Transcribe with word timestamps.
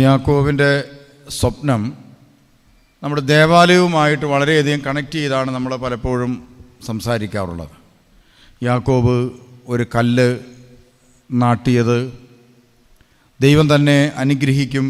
യാക്കോബിന്റെ 0.00 0.84
സ്വപ്നം 1.30 1.82
നമ്മുടെ 3.02 3.22
ദേവാലയവുമായിട്ട് 3.22 4.26
വളരെയധികം 4.26 4.80
കണക്ട് 4.86 5.12
ചെയ്താണ് 5.12 5.50
നമ്മൾ 5.50 5.76
പലപ്പോഴും 5.76 6.48
സംസാരിക്കാറുള്ളത്. 6.86 7.68
യാക്കോബ് 8.62 9.30
ഒരു 9.68 9.86
കല്ല് 9.94 10.38
നാട്ടിയത് 11.30 12.12
ദൈവം 13.40 13.74
തന്നെ 13.74 14.12
അനുഗ്രഹിക്കും 14.16 14.86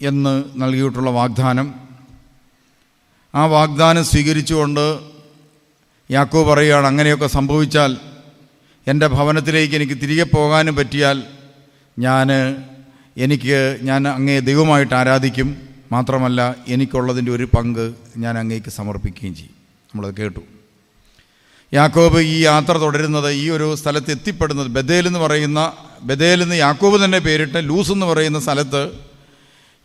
എന്ന് 0.00 0.44
നൽകിയിട്ടുള്ള 0.56 1.10
വാഗ്ദാനം. 1.10 1.74
ആ 3.34 3.44
വാഗ്ദാനം 3.46 4.04
സ്വീകരിച്ചുകൊണ്ട് 4.04 4.98
യാക്കോ 6.10 6.52
പറയുകയാണ് 6.52 6.86
അങ്ങനെയൊക്കെ 6.86 7.26
സംഭവിച്ചാൽ 7.26 7.96
എന്റെ 8.86 9.06
ഭവനത്തിലേക്ക് 9.06 9.74
എനിക്ക് 9.74 9.96
തിരികെ 10.02 10.22
പോകാനും 10.22 10.76
പറ്റിയാൽ 10.76 11.22
ഞാൻ 11.98 12.28
എനിക്ക് 13.18 13.78
ഞാൻ 13.82 14.08
അങ്ങേ 14.08 14.40
ദൈവമായിട്ട് 14.40 14.94
ആരാധിക്കും. 14.94 15.68
മാത്രമല്ല 15.92 16.56
എനിക്കുള്ളതിന്റെ 16.68 17.32
ഒരു 17.32 17.44
പങ്ക് 17.44 17.94
ഞാൻ 18.16 18.38
അങ്ങേക്ക് 18.38 18.70
സമർപ്പിക്കുകയും 18.70 19.34
ചെയ്യും. 19.34 19.50
നമ്മളത് 19.86 20.14
കേട്ടു. 20.14 20.40
യാക്കോബ് 21.74 22.18
ഈ 22.18 22.40
യാത്ര 22.40 22.72
തുടരുന്നത് 22.72 23.30
ഈ 23.30 23.50
ഒരു 23.50 23.74
സ്ഥലത്ത് 23.74 24.10
എത്തിപ്പെടുന്നത് 24.10 24.66
ബദേൽ 24.66 25.06
എന്ന് 25.06 25.18
പറയുന്ന 25.18 25.72
ബദേൽ 26.02 26.42
എന്ന് 26.42 26.54
യാക്കോബ് 26.54 27.04
തന്നെ 27.04 27.18
പേരിട്ട് 27.18 27.68
ലൂസ് 27.68 27.92
എന്ന് 27.92 28.06
പറയുന്ന 28.06 28.40
സ്ഥലത്ത് 28.40 28.90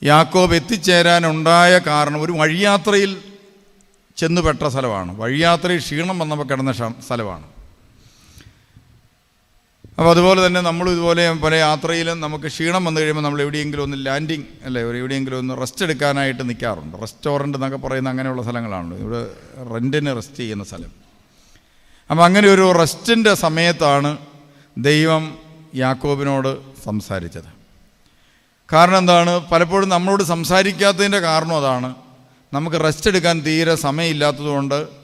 യാക്കോബ് 0.03 0.55
എത്തിച്ചേരാനുണ്ടായ 0.55 1.77
കാരണം 1.77 2.21
ഒരു 2.21 2.31
വഴിയാത്രയിൽ 2.31 3.17
ചെന്നുപെട്ട 4.17 4.67
സ്ഥലമാണ്. 4.67 5.17
വഴിയാത്രയിൽ 5.17 5.79
ക്ഷീണം 5.79 6.20
വന്നപ്പോൾ 6.20 6.45
കിടന്ന 6.45 6.71
സ്ഥലമാണ്. 7.07 7.52
അപ്പോൾ 9.97 10.09
അതുപോലെ 10.11 10.47
തന്നെ 10.47 10.61
നമ്മൾ 10.61 10.89
ഇതുപോലെ 10.89 11.31
പല 11.34 11.55
യാത്രയിലും 11.55 12.20
നമുക്ക് 12.20 12.45
ക്ഷീണം 12.45 12.85
വന്നു 12.85 13.01
കഴിയുമ്പോൾ 13.01 13.23
നമ്മൾ 13.23 13.41
എവിടെയെങ്കിലും 13.41 13.84
ഒന്ന് 13.84 14.05
ലാൻഡിങ് 14.05 14.43
അല്ലേ 14.65 14.84
ഒരു 14.84 14.98
എവിടെയെങ്കിലും 14.98 15.37
ഒന്ന് 15.37 15.62
റെസ്റ്റ് 15.62 15.85
എടുക്കാനായിട്ട് 15.85 16.49
നിൽക്കാറുണ്ട് 16.49 17.01
റെസ്റ്റോറന്റ് 17.01 17.57
എന്നൊക്കെ 17.57 17.77
പറയുന്ന 17.77 18.09
അങ്ങനെയുള്ള 18.09 18.41
സ്ഥലങ്ങളാണല്ലോ. 18.41 18.98
ഇവിടെ 18.98 19.21
റെന്റിന് 19.73 20.15
റെസ്റ്റ് 20.15 20.35
ചെയ്യുന്ന 20.35 20.63
സ്ഥലം. 20.63 20.91
അപ്പോൾ 22.12 22.23
അങ്ങനെ 22.23 22.48
ഒരു 22.48 22.71
റെസ്റ്റിന്റെ 22.71 23.34
സമയത്താണ് 23.34 24.18
ദൈവം 24.77 25.37
യാക്കോബിനോട് 25.76 26.57
സംസാരിച്ചത്. 26.84 27.49
കാരണം 28.73 28.98
എന്താണ്? 28.98 29.49
പലപ്പോഴും 29.51 29.90
നമ്മളോട് 29.90 30.23
സംസാരിക്കാത്തതിന്റെ 30.23 31.20
കാരണം 31.20 31.57
അതാണ്. 31.57 31.96
നമുക്ക് 32.53 32.84
റെസ്റ്റ് 32.84 33.09
എടുക്കാൻ 33.09 33.40
തീരെ 33.40 33.75
സമയമില്ലാത്തതുകൊണ്ട് 33.75 35.02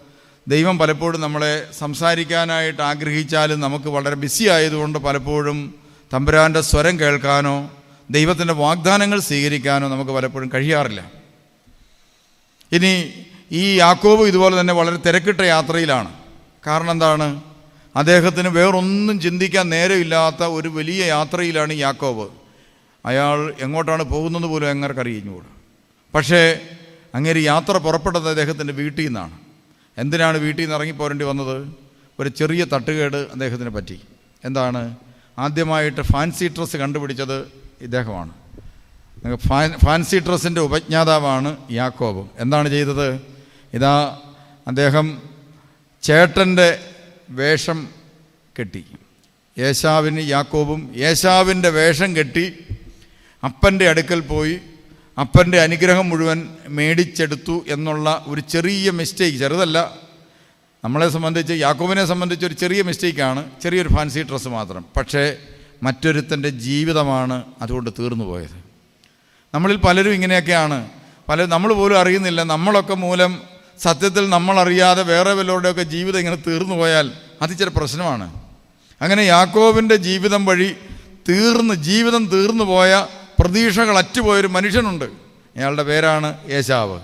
ദൈവം 0.50 0.78
പലപ്പോഴും 0.78 1.22
നമ്മളെ 1.22 1.68
സംസാരിക്കാനായിട്ട് 1.80 2.82
ആഗ്രഹിച്ചാലും 2.82 3.60
നമുക്ക് 3.60 3.86
വളരെ 3.86 4.16
ബിസി 4.16 4.44
ആയതുകൊണ്ട് 4.44 5.00
പലപ്പോഴും 5.00 5.76
തമ്പുരാന്റെ 6.14 6.62
സ്വരം 6.62 7.00
കേൾക്കാനോ 7.00 7.72
ദൈവത്തിന്റെ 8.10 8.54
വാഗ്ദാനങ്ങൾ 8.54 9.20
സ്വീകരിക്കാനോ 9.20 9.88
നമുക്ക് 9.88 10.12
പലപ്പോഴും 10.12 10.52
കഴിയാറില്ല. 10.54 11.12
ഇനി 12.72 13.14
ഈ 13.52 13.76
യാക്കോബ് 13.76 14.24
ഇതുപോലെ 14.24 14.60
തന്നെ 14.60 14.74
വളരെ 14.74 14.98
തിരക്കിട്ട 14.98 15.42
യാത്രയിലാണ്. 15.42 16.14
കാരണം 16.68 16.92
എന്താണ്? 16.92 17.42
അദ്ദേഹത്തിന് 17.96 18.48
വേറൊന്നും 18.48 19.20
ചിന്തിക്കാൻ 19.20 19.70
നേരമില്ലാത്ത 19.70 20.44
ഒരു 20.44 20.70
വലിയ 20.70 21.06
യാത്രയിലാണ് 21.06 21.74
യാക്കോബ്. 21.74 22.30
അയാൾ 23.06 23.54
എങ്ങോട്ടാണ് 23.60 24.04
പോകുന്നത് 24.04 24.44
പോലും 24.44 24.70
എങ്ങനെ 24.70 25.00
അറിയിഞ്ഞുകൂടാ 25.00 25.52
പക്ഷേ 26.16 26.60
അങ്ങേര് 27.16 27.38
യാത്ര 27.38 27.78
പുറപ്പെട്ടത് 27.78 28.30
അദ്ദേഹത്തിന്റെ 28.30 28.74
വീട്ടിൽ 28.74 29.06
നിന്നാണ്. 29.06 29.49
എന്തിനാണ് 30.00 30.38
വീട്ടിൽ 30.38 30.62
നിന്ന് 30.62 30.76
ഇറങ്ങിപ്പോരേണ്ടി 30.76 31.26
വന്നത്? 31.26 31.58
ഒരു 32.20 32.30
ചെറിയ 32.30 32.66
തട്ടുകേട് 32.66 33.18
അദ്ദേഹത്തിന് 33.18 33.70
പറ്റി. 33.70 34.00
എന്താണ്? 34.46 34.98
ആദ്യമായിട്ട് 35.40 36.02
ഫാൻസി 36.02 36.48
ഡ്രസ്സ് 36.48 36.78
കണ്ടുപിടിച്ചത് 36.78 37.38
ഇദ്ദേഹമാണ്. 37.82 38.34
ഫാൻ 39.36 39.74
ഫാൻസി 39.86 40.18
ഡ്രസ്സിന്റെ 40.18 40.62
ഉപജ്ഞാതാവാണ് 40.62 41.58
യാക്കോബ്. 41.72 42.30
എന്താണ് 42.40 42.70
ചെയ്തത്? 42.70 43.22
ഇതാ 43.74 44.20
അദ്ദേഹം 44.68 45.22
ചേട്ടന്റെ 46.02 46.80
വേഷം 47.30 47.88
കെട്ടി. 48.60 48.86
യേശാവിന് 49.60 50.30
യാക്കോബും 50.30 50.94
യേശാവിന്റെ 50.98 51.70
വേഷം 51.70 52.16
കെട്ടി 52.16 52.54
അപ്പന്റെ 53.44 53.90
അടുക്കൽ 53.90 54.20
പോയി 54.20 54.60
അപ്പന്റെ 55.20 55.62
അനുഗ്രഹം 55.62 56.10
മുഴുവൻ 56.10 56.50
മേടിച്ചെടുത്തു 56.68 57.66
എന്നുള്ള 57.68 58.26
ഒരു 58.28 58.42
ചെറിയ 58.42 58.92
മിസ്റ്റേക്ക് 58.92 59.38
ചെറുതല്ല. 59.38 59.94
നമ്മളെ 60.84 61.10
സംബന്ധിച്ച് 61.10 61.54
യാക്കോബിനെ 61.54 62.06
സംബന്ധിച്ച് 62.06 62.46
ഒരു 62.46 62.54
ചെറിയ 62.54 62.82
മിസ്റ്റേക്കാണ് 62.82 63.52
ചെറിയൊരു 63.64 63.90
ഫാൻസി 63.90 64.20
ഡ്രസ്സ് 64.20 64.48
മാത്രം. 64.48 64.86
പക്ഷേ 64.98 65.38
മറ്റൊരുത്തന്റെ 65.84 66.50
ജീവിതമാണ് 66.50 67.44
അതുകൊണ്ട് 67.62 67.90
തീർന്നു 68.00 68.26
പോയത്. 68.26 68.64
നമ്മളിൽ 69.54 69.76
പലരും 69.76 70.14
ഇങ്ങനെയൊക്കെയാണ്. 70.14 70.90
പല 71.30 71.46
നമ്മൾ 71.46 71.74
പോലും 71.74 72.00
അറിയുന്നില്ല. 72.00 72.44
നമ്മളൊക്കെ 72.44 72.96
മൂലം 72.96 73.42
സത്യത്തിൽ 73.80 74.30
നമ്മളറിയാതെ 74.30 75.04
വേറെ 75.04 75.34
വല്ലവരുടെയൊക്കെ 75.34 75.84
ജീവിതം 75.84 76.20
ഇങ്ങനെ 76.20 76.36
തീർന്നു 76.36 76.76
പോയാൽ 76.76 77.12
അത് 77.42 77.70
പ്രശ്നമാണ്. 77.70 78.42
അങ്ങനെ 79.02 79.22
യാക്കോബിന്റെ 79.22 79.96
ജീവിതം 79.96 80.46
വഴി 80.46 80.76
തീർന്ന് 81.30 81.74
ജീവിതം 81.74 82.26
തീർന്നു 82.26 82.64
പോയ 82.64 83.06
പ്രതീക്ഷകൾ 83.40 83.98
അറ്റുപോയൊരു 83.98 84.48
മനുഷ്യനുണ്ട്. 84.48 85.06
അയാളുടെ 85.06 85.84
പേരാണ് 85.84 86.50
യേശാവ് 86.50 87.02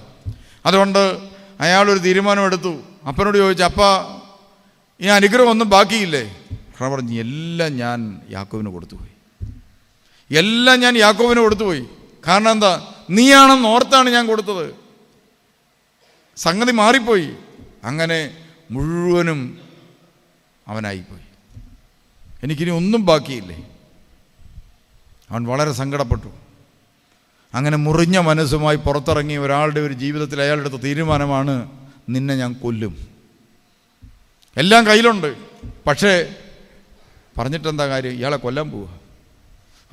അതുകൊണ്ട് 0.66 1.20
അയാളൊരു 1.60 2.00
തീരുമാനമെടുത്തു. 2.00 2.82
അപ്പനോട് 3.08 3.38
ചോദിച്ചു 3.38 3.64
അപ്പ 3.64 3.80
ഈ 5.02 5.08
അനുഗ്രഹം 5.08 5.50
ഒന്നും 5.50 5.70
ബാക്കിയില്ലേ? 5.70 6.48
അപ്പൻ 6.52 6.92
പറഞ്ഞു 6.92 7.20
എല്ലാം 7.20 7.78
ഞാൻ 7.78 8.22
യാക്കോവിന് 8.30 8.70
കൊടുത്തുപോയി. 8.70 9.10
എല്ലാം 10.36 10.80
ഞാൻ 10.80 10.98
യാക്കോവിന് 10.98 11.40
കൊടുത്തുപോയി. 11.40 11.86
കാരണം 12.28 12.52
എന്താ? 12.52 12.94
നീയാണെന്ന് 13.10 13.68
ഓർത്താണ് 13.68 14.10
ഞാൻ 14.10 14.28
കൊടുത്തത്. 14.28 14.76
സംഗതി 16.38 16.72
മാറിപ്പോയി. 16.72 17.30
അങ്ങനെ 17.84 18.38
മുഴുവനും 18.72 19.60
അവനായിപ്പോയി. 20.68 21.22
എനിക്കിനി 22.44 22.70
ഒന്നും 22.70 23.06
ബാക്കിയില്ലേ? 23.06 23.75
അവൻ 25.32 25.44
വളരെ 25.44 25.74
സങ്കടപ്പെട്ടു. 25.74 26.28
അങ്ങനെ 27.54 27.78
മുറിഞ്ഞ 27.78 28.18
മനസ്സുമായി 28.18 28.78
പുറത്തിറങ്ങി 28.78 29.38
ഒരാളുടെ 29.38 29.80
ഒരു 29.80 29.94
ജീവിതത്തിൽ 29.94 30.42
അയാളുടെ 30.42 30.70
തീരുമാനമാണ് 30.70 31.72
നിന്നെ 32.10 32.36
ഞാൻ 32.36 32.54
കൊല്ലും. 32.54 33.08
എല്ലാം 34.58 34.88
കയ്യിലുണ്ട്. 34.88 35.36
പക്ഷേ 35.88 36.36
പറഞ്ഞിട്ടെന്താ 37.38 37.88
കാര്യം? 37.88 38.12
ഇയാളെ 38.12 38.38
കൊല്ലാൻ 38.38 38.72
പോവുക 38.72 39.00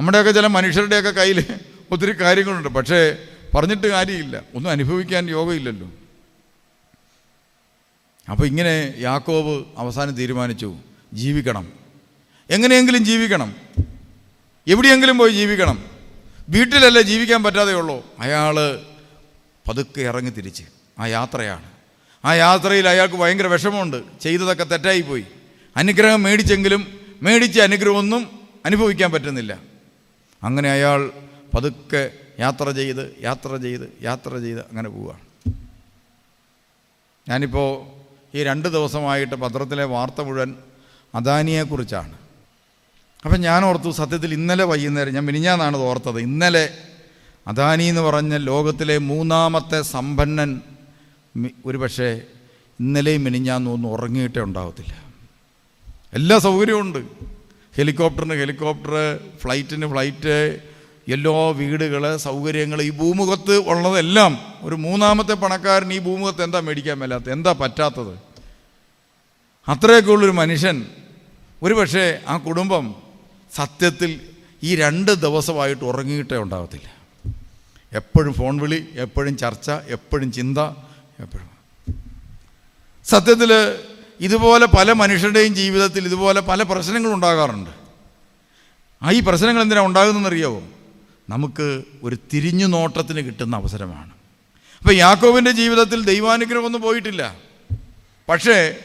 നമ്മുടെയൊക്കെ 0.01 0.33
ചില 0.33 0.47
മനുഷ്യരുടെയൊക്കെ 0.47 1.11
കയ്യിൽ 1.11 1.55
ഒത്തിരി 1.91 2.21
കാര്യങ്ങളുണ്ട്. 2.21 2.69
പക്ഷേ 2.69 3.17
പറഞ്ഞിട്ട് 3.55 3.87
കാര്യമില്ല. 3.87 4.43
ഒന്നും 4.55 4.71
അനുഭവിക്കാൻ 4.71 5.31
യോഗമില്ലല്ലോ 5.31 5.91
അപ്പോൾ 8.31 8.47
ഇങ്ങനെ 8.47 8.95
യാക്കോബ് 8.99 9.67
അവസാനം 9.77 10.13
തീരുമാനിച്ചു 10.15 10.77
ജീവിക്കണം. 11.15 11.73
എങ്ങനെയെങ്കിലും 12.51 13.05
ജീവിക്കണം. 13.05 13.55
എവിടെയെങ്കിലും 14.69 15.19
പോയി 15.19 15.33
ജീവിക്കണം. 15.33 15.85
വീട്ടിലല്ലേ 16.49 17.03
ജീവിക്കാൻ 17.03 17.43
പറ്റാതെയുള്ളൂ. 17.43 18.07
അയാൾ 18.19 18.83
പതുക്കെ 19.69 20.01
ഇറങ്ങി 20.01 20.31
തിരിച്ച്. 20.31 20.65
ആ 20.99 21.07
യാത്രയാണ്. 21.07 21.71
ആ 22.25 22.35
യാത്രയിൽ 22.35 22.89
അയാൾക്ക് 22.89 23.15
ഭയങ്കര 23.15 23.47
വിഷമമുണ്ട്. 23.47 24.03
ചെയ്തതൊക്കെ 24.21 24.65
തെറ്റായിപ്പോയി. 24.65 25.27
അനുഗ്രഹം 25.77 26.23
മേടിച്ചെങ്കിലും 26.23 27.01
മേടിച്ച 27.23 27.61
അനുഗ്രഹമൊന്നും 27.61 28.41
അനുഭവിക്കാൻ 28.67 29.13
പറ്റുന്നില്ല. 29.13 29.59
അങ്ങനെ 30.43 30.71
അയാൾ 30.71 31.11
പതുക്കെ 31.55 32.11
യാത്ര 32.41 32.71
ചെയ്ത് 32.71 33.17
യാത്ര 33.23 33.57
ചെയ്ത് 33.57 33.93
യാത്ര 34.03 34.39
ചെയ്ത് 34.39 34.61
അങ്ങനെ 34.61 34.89
പോവുകയാണ് 34.89 35.55
ഞാനിപ്പോൾ 37.31 37.87
ഈ 38.37 38.45
രണ്ട് 38.45 38.69
ദിവസമായിട്ട് 38.69 39.35
പത്രത്തിലെ 39.35 39.85
വാർത്ത 39.85 40.21
മുഴുവൻ 40.21 40.55
അദാനിയെക്കുറിച്ചാണ്. 41.15 42.22
അപ്പം 43.25 43.41
ഞാൻ 43.41 43.65
ഓർത്തു 43.65 43.91
സത്യത്തിൽ 43.91 44.33
ഇന്നലെ 44.33 44.65
വൈകുന്നേരം 44.65 45.15
ഞാൻ 45.15 45.25
മിനിഞ്ഞാന്നാണ് 45.25 45.77
ഓർത്തത്. 45.77 46.19
ഇന്നലെ 46.19 46.71
അദാനി 47.47 47.85
എന്ന് 47.85 48.01
പറഞ്ഞ 48.01 48.37
ലോകത്തിലെ 48.37 48.99
മൂന്നാമത്തെ 48.99 49.83
സമ്പന്നൻ 49.83 50.61
ഒരു 51.67 51.79
പക്ഷേ 51.79 52.21
ഇന്നലെയും 52.81 53.25
മിനിഞ്ഞാന്നൊന്നും 53.25 53.89
ഉറങ്ങിയിട്ടേ 53.89 54.41
ഉണ്ടാവത്തില്ല. 54.41 55.03
എല്ലാ 56.13 56.39
സൗകര്യവും 56.39 56.81
ഉണ്ട്. 56.81 56.99
ഹെലികോപ്റ്ററിന് 57.77 58.35
ഹെലികോപ്റ്റർ 58.35 59.21
ഫ്ലൈറ്റിന് 59.39 59.91
ഫ്ലൈറ്റ് 59.91 60.61
എല്ലാ 61.09 61.49
വീടുകൾ 61.49 62.17
സൗകര്യങ്ങൾ 62.17 62.83
ഈ 62.83 62.91
ഭൂമുഖത്ത് 62.91 63.57
ഉള്ളതെല്ലാം. 63.57 64.39
ഒരു 64.63 64.75
മൂന്നാമത്തെ 64.75 65.33
പണക്കാരൻ 65.33 65.93
ഈ 65.93 65.99
ഭൂമുഖത്ത് 65.99 66.45
എന്താ 66.45 66.61
മേടിക്കാൻ 66.61 66.99
മേലാത്ത 66.99 67.31
എന്താ 67.31 67.53
പറ്റാത്തത്? 67.53 68.19
അത്രയൊക്കെ 69.69 70.13
ഉള്ളൊരു 70.13 70.33
മനുഷ്യൻ. 70.33 70.87
ഒരു 71.63 71.75
പക്ഷേ 71.75 72.21
ആ 72.29 72.37
കുടുംബം 72.37 73.02
സത്യത്തിൽ 73.55 74.21
ഈ 74.63 74.77
രണ്ട് 74.77 75.13
ദിവസമായിട്ട് 75.13 75.85
ഉറങ്ങിയിട്ടേ 75.85 76.37
ഉണ്ടാകത്തില്ല 76.37 76.95
എപ്പോഴും 77.93 78.35
ഫോൺ 78.35 78.59
വിളി 78.59 78.89
എപ്പോഴും 78.95 79.37
ചർച്ച 79.37 79.71
എപ്പോഴും 79.71 80.33
ചിന്ത 80.33 80.59
എപ്പോഴും. 81.21 81.51
സത്യത്തിൽ 83.05 83.53
ഇതുപോലെ 84.21 84.67
പല 84.67 84.93
മനുഷ്യരുടെയും 84.93 85.55
ജീവിതത്തിൽ 85.55 86.05
ഇതുപോലെ 86.05 86.41
പല 86.41 86.63
പ്രശ്നങ്ങളും 86.63 87.15
ഉണ്ടാകാറുണ്ട്. 87.15 87.71
ആ 89.03 89.11
ഈ 89.11 89.21
പ്രശ്നങ്ങൾ 89.21 89.63
എന്തിനാണ് 89.63 89.87
ഉണ്ടാകുന്നതെന്ന് 89.87 90.29
അറിയാവോ 90.29 90.63
നമുക്ക് 91.29 91.83
ഒരു 92.03 92.17
തിരിഞ്ഞു 92.33 92.67
നോട്ടത്തിന് 92.67 93.21
കിട്ടുന്ന 93.21 93.57
അവസരമാണ്. 93.57 94.11
അപ്പോൾ 94.79 94.95
യാക്കോവിന്റെ 94.95 95.51
ജീവിതത്തിൽ 95.51 96.05
ദൈവാനുഗ്രഹമൊന്നും 96.05 96.83
പോയിട്ടില്ല. 96.83 97.37
പക്ഷേ 98.29 98.77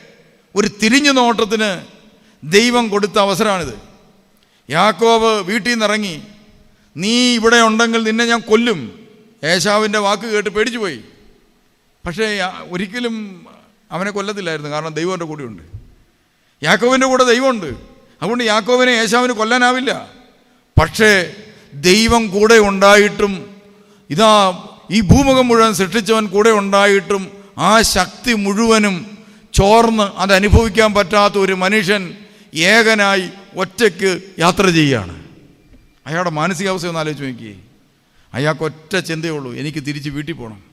ഒരു 0.55 0.67
തിരിഞ്ഞു 0.83 1.11
നോട്ടത്തിന് 1.11 1.85
ദൈവം 2.43 2.89
കൊടുത്ത 2.89 3.19
അവസരമാണിത്. 3.19 3.96
യാക്കോബ് 4.69 5.45
വീട്ടിൽ 5.47 5.71
നിന്നിറങ്ങി 5.71 6.21
നീ 6.97 7.35
ഇവിടെ 7.35 7.57
ഉണ്ടെങ്കിൽ 7.57 8.03
നിന്നെ 8.03 8.25
ഞാൻ 8.25 8.39
കൊല്ലും. 8.39 8.79
ഏശാവിന്റെ 9.43 9.99
വാക്ക് 9.99 10.23
കേട്ട് 10.23 10.49
പേടിച്ചു 10.49 10.79
പോയി 10.79 10.99
പക്ഷേ 12.05 12.39
ഒരിക്കലും 12.71 13.45
അവനെ 13.91 14.11
കൊല്ലത്തില്ലായിരുന്നു 14.11 14.69
കാരണം 14.69 14.93
ദൈവം 14.93 15.13
എന്റെ 15.13 15.25
കൂടെയുണ്ട്. 15.25 15.63
യാക്കോവിന്റെ 16.63 17.07
കൂടെ 17.07 17.23
ദൈവമുണ്ട്. 17.23 17.65
അതുകൊണ്ട് 18.21 18.43
യാക്കോവിനെ 18.43 18.91
ഏശാവിന് 18.91 19.33
കൊല്ലാനാവില്ല. 19.33 20.11
പക്ഷേ 20.81 21.33
ദൈവം 21.73 22.27
കൂടെ 22.27 22.59
ഉണ്ടായിട്ടും 22.59 23.55
ഇതാ 24.09 24.63
ഈ 24.91 25.01
ഭൂമുഖം 25.01 25.47
മുഴുവൻ 25.47 25.73
സൃഷ്ടിച്ചവൻ 25.73 26.25
കൂടെ 26.25 26.49
ഉണ്ടായിട്ടും 26.49 27.31
ആ 27.57 27.81
ശക്തി 27.81 28.33
മുഴുവനും 28.33 29.17
ചോർന്ന് 29.53 30.03
അത് 30.03 30.33
അനുഭവിക്കാൻ 30.33 30.93
പറ്റാത്ത 30.93 31.33
ഒരു 31.33 31.53
മനുഷ്യൻ 31.53 32.15
ഏകനായി 32.53 33.29
ഒറ്റയ്ക്ക് 33.57 34.21
യാത്ര 34.39 34.69
ചെയ്യുകയാണ്. 34.69 35.23
അയാളുടെ 36.07 36.29
മാനസികാവസ്ഥ 36.29 36.87
ഒന്ന് 36.87 36.99
ആലോചിച്ച് 36.99 37.25
നോക്കിയേ. 37.25 37.55
അയാൾക്ക് 38.33 38.63
ഒറ്റ 38.63 38.99
ചിന്തയേ 38.99 39.31
ഉള്ളൂ 39.31 39.53
എനിക്ക് 39.53 39.79
തിരിച്ച് 39.79 40.09
വീട്ടിൽ 40.09 40.33
പോകണം 40.33 40.63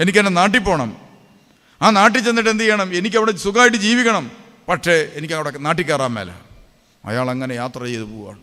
എനിക്ക് 0.00 0.18
എന്റെ 0.18 0.30
നാട്ടിൽ 0.30 0.58
പോകണം 0.58 0.96
ആ 1.82 1.90
നാട്ടിൽ 1.90 2.20
ചെന്നിട്ട് 2.24 2.50
എന്ത് 2.50 2.62
ചെയ്യണം? 2.62 2.94
എനിക്ക് 2.94 3.16
അവിടെ 3.16 3.32
സുഖമായിട്ട് 3.32 3.76
ജീവിക്കണം. 3.76 4.30
പക്ഷേ 4.68 5.08
എനിക്ക് 5.14 5.34
അവിടെ 5.34 5.58
നാട്ടിൽ 5.58 5.84
കയറാൻ 5.84 6.12
മേല. 6.14 6.30
അയാൾ 7.04 7.30
അങ്ങനെ 7.30 7.54
യാത്ര 7.54 7.84
ചെയ്ത് 7.84 8.02
പോവുകയാണ് 8.02 8.40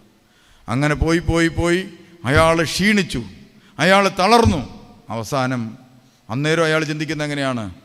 അങ്ങനെ 0.67 0.95
പോയി 0.95 1.19
പോയി 1.19 1.47
പോയി 1.47 1.89
അയാൾ 2.25 2.63
ക്ഷീണിച്ചു. 2.63 3.23
അയാൾ 3.79 4.11
തളർന്നു. 4.19 4.61
അവസാനം 5.09 5.77
അന്നേരം 6.29 6.65
അയാൾ 6.65 6.83
ചിന്തിക്കുന്നത് 6.83 7.25
എങ്ങനെയാണ്? 7.25 7.75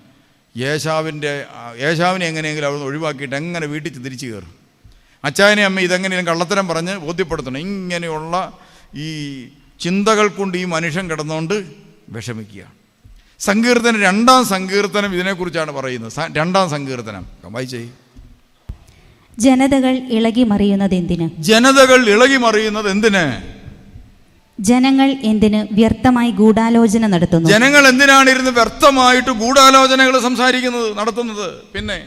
യേശാവിന്റെ 0.56 1.46
യേശാവിനെ 1.80 2.26
എങ്ങനെയെങ്കിലും 2.26 2.66
അവിടെ 2.66 2.82
ഒഴിവാക്കിയിട്ട് 2.82 3.34
എങ്ങനെ 3.34 3.66
വീട്ടിൽ 3.66 4.02
തിരിച്ചു 4.02 4.26
കയറും? 4.26 4.63
അച്ചായനെ 5.24 5.64
അമ്മ 5.64 5.80
ഇതെങ്ങനെയും 5.80 6.26
കള്ളത്തരം 6.26 6.68
പറഞ്ഞ് 6.68 6.94
ബോധ്യപ്പെടുത്തണം. 7.06 7.58
ഇങ്ങനെയുള്ള 7.58 8.34
ഈ 9.06 9.08
ചിന്തകൾ 9.80 10.26
കൊണ്ട് 10.28 10.58
ഈ 10.58 10.64
മനുഷ്യൻ 10.64 11.10
കിടന്നുകൊണ്ട് 11.10 11.56
വിഷമിക്കുക. 12.16 12.62
സങ്കീർത്തനം 13.38 14.00
രണ്ടാം 14.02 14.42
സങ്കീർത്തനം 14.44 15.14
ഇതിനെക്കുറിച്ചാണ് 15.14 15.72
പറയുന്നത്. 15.72 16.12
രണ്ടാം 16.38 16.70
സങ്കീർത്തനം. 16.70 17.26
വായിച്ചേ 17.56 17.82
ജനതകൾ 19.38 19.94
ഇളകി 20.16 20.42
മറിയുന്നത് 20.42 20.94
എന്തിന്? 20.94 21.26
ജനതകൾ 21.38 22.00
ഇളകി 22.14 22.36
മറിയുന്നത് 22.36 22.88
എന്തിന്? 22.90 23.24
ജനങ്ങൾ 24.60 25.08
എന്തിന് 25.30 25.60
വ്യർത്ഥമായി 25.72 26.30
ഗൂഢാലോചന 26.30 27.06
നടത്തുന്നു? 27.06 27.48
ജനങ്ങൾ 27.48 27.88
എന്തിനാണ് 27.88 28.28
ഇരുന്ന് 28.30 28.50
വ്യർത്ഥമായിട്ട് 28.50 29.30
ഗൂഢാലോചനകൾ 29.30 30.14
സംസാരിക്കുന്നത് 30.18 30.98
നടത്തുന്നത്? 30.98 31.48
പിന്നെ 31.74 31.98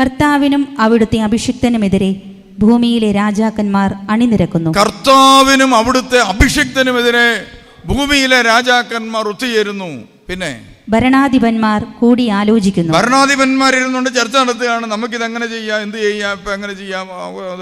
കർത്താവിനും 0.00 0.62
അവിടുത്തെ 0.80 1.18
അഭിഷിക്തനുമെതിരെ 1.20 2.10
ഭൂമിയിലെ 2.60 3.12
രാജാക്കന്മാർ 3.12 3.94
അണിനിരക്കുന്നു. 4.10 4.70
കർത്താവിനും 4.70 5.74
അവിടുത്തെ 5.74 6.18
അഭിഷിക്തനുമെതിരെ 6.18 7.44
ഭൂമിയിലെ 7.86 8.42
രാജാക്കന്മാർ 8.42 9.28
ഒത്തുചേരുന്നു. 9.28 10.04
പിന്നെ? 10.28 10.60
ഭരണാധിപന്മാർ 10.88 11.84
കൂടി 11.84 12.28
ആലോചിക്കുന്നു. 12.28 12.92
ഭരണാധിപന്മാരിരുന്നുകൊണ്ട് 12.92 14.10
ചർച്ച 14.10 14.36
നടത്തുകയാണ്. 14.36 14.86
നമുക്ക് 14.86 15.14
ഇത് 15.14 15.24
എങ്ങനെ 15.24 15.46
ചെയ്യാം? 15.46 15.82
എന്ത് 15.82 15.96
ചെയ്യാം? 15.96 16.32
ഇപ്പം 16.32 16.54
എങ്ങനെ 16.54 16.74
ചെയ്യാം? 16.74 17.08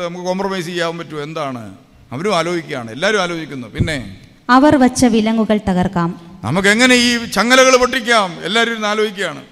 നമുക്ക് 0.04 0.24
കോംപ്രമൈസ് 0.24 0.66
ചെയ്യാൻ 0.66 0.98
പറ്റുമോ? 0.98 1.20
എന്താണ്? 1.20 1.74
അവരും 2.12 2.36
ആലോചിക്കുകയാണ്. 2.36 2.90
എല്ലാവരും 2.90 3.22
ആലോചിക്കുന്നു. 3.22 3.68
പിന്നെ? 3.68 4.16
അവർ 4.50 4.76
വച്ച 4.76 5.04
വിലങ്ങുകൾ 5.04 5.60
തകർക്കാം. 5.68 6.20
നമുക്ക് 6.44 6.68
എങ്ങനെ 6.68 6.94
ഈ 6.94 7.24
ചങ്ങലകൾ 7.24 7.76
പൊട്ടിക്കാം? 7.76 8.36
എല്ലാവരും 8.44 8.86
ആലോചിക്കുകയാണ്. 8.86 9.42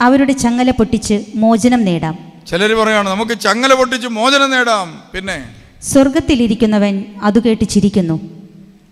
അവരുടെ 0.00 0.32
ചങ്ങല 0.32 0.70
പൊട്ടിച്ച് 0.70 1.24
മോചനം 1.34 1.84
നേടാം. 1.84 2.29
ചിലർ 2.46 2.72
പറയാണ് 2.72 3.10
നമുക്ക് 3.10 3.40
ചങ്ങല 3.40 3.74
പൊട്ടിച്ച് 3.74 4.08
മോചനം 4.08 4.50
നേടാം. 4.50 5.02
പിന്നെ? 5.14 5.56
സ്വർഗത്തിലിരിക്കുന്നവൻ 5.82 7.04
അത് 7.22 7.42
കേട്ട് 7.42 7.64
ചിരിക്കുന്നു. 7.64 8.20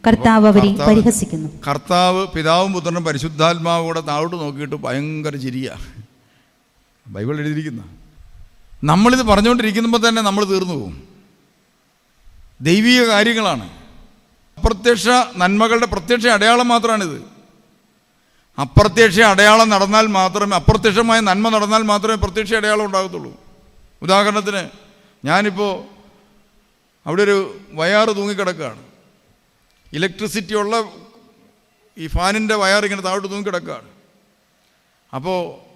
കർത്താവ് 0.06 0.46
അവരെ 0.46 0.74
പരിഹസിക്കുന്നു. 0.74 1.48
കർത്താവ് 1.68 2.26
പിതാവും 2.26 2.72
പുത്രനും 2.72 3.04
പരിശുദ്ധാത്മാവ് 3.04 3.84
കൂടെ 3.84 4.00
താഴോട്ട് 4.00 4.36
നോക്കിയിട്ട് 4.36 4.76
ഭയങ്കര 4.76 5.36
ചിരിയ. 5.36 5.70
ബൈബിൾ 7.06 7.38
എഴുതിയിരിക്കുന്ന. 7.38 7.84
നമ്മളിത് 8.84 9.22
പറഞ്ഞുകൊണ്ടിരിക്കുമ്പോൾ 9.22 10.08
തന്നെ 10.08 10.22
നമ്മൾ 10.22 10.44
തീർന്നു 10.44 10.74
പോകും 10.74 11.02
ദൈവീക 12.60 13.02
കാര്യങ്ങളാണ്. 13.02 13.70
അപ്രത്യക്ഷ 14.58 15.08
നന്മകളുടെ 15.36 15.86
പ്രത്യക്ഷ 15.86 16.26
അടയാളം 16.26 16.68
മാത്രമാണിത് 16.68 17.37
അപ്രത്യക്ഷ 18.60 19.20
അടയാളം 19.20 19.68
നടന്നാൽ 19.68 20.06
മാത്രമേ 20.06 20.56
അപ്രത്യക്ഷമായ 20.56 21.20
നന്മ 21.20 21.48
നടന്നാൽ 21.48 21.82
മാത്രമേ 21.82 22.14
പ്രത്യക്ഷ 22.14 22.54
അടയാളം 22.54 22.84
ഉണ്ടാകത്തുള്ളൂ. 22.84 23.40
ഉദാഹരണത്തിന് 24.02 24.68
ഞാനിപ്പോൾ 25.24 25.84
അവിടെ 27.06 27.22
ഒരു 27.22 27.58
വയാറ് 27.70 28.16
തൂങ്ങിക്കിടക്കുകയാണ്. 28.16 28.82
ഇലക്ട്രിസിറ്റി 29.92 30.54
ഉള്ള 30.54 30.84
ഈ 31.98 32.06
ഫാനിന്റെ 32.06 32.54
വയർ 32.54 32.84
ഇങ്ങനെ 32.84 33.02
താഴോട്ട് 33.02 33.28
തൂങ്ങിക്കിടക്കുകയാണ്. 33.28 33.88
അപ്പോൾ 35.14 35.68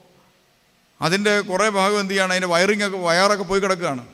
അതിന്റെ 1.04 1.40
കുറേ 1.40 1.68
ഭാഗം 1.68 2.00
എന്ത് 2.00 2.12
ചെയ്യാണ് 2.12 2.32
അതിന്റെ 2.32 2.48
വയറിംഗ് 2.48 2.84
ഒക്കെ 2.84 2.98
വയറൊക്കെ 2.98 3.44
പോയി 3.44 3.60
കിടക്കുകയാണ്. 3.60 4.06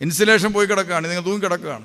ഇൻസുലേഷൻ 0.00 0.52
പോയി 0.52 0.66
കിടക്കുകയാണ് 0.66 1.08
നിങ്ങൾ 1.08 1.24
തൂങ്ങിക്കിടക്കുകയാണ്. 1.24 1.84